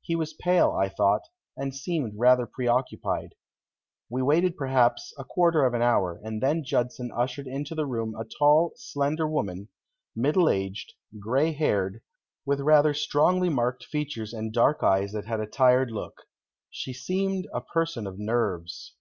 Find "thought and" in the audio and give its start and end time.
0.88-1.74